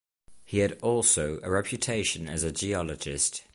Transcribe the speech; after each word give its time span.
He 0.43 0.57
had 0.61 0.79
also 0.81 1.39
a 1.43 1.51
reputation 1.51 2.27
as 2.27 2.41
a 2.41 2.51
geologist. 2.51 3.43